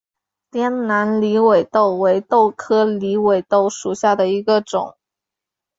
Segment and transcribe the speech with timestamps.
[0.49, 4.95] 滇南狸尾豆为豆科狸尾豆属下的一个种。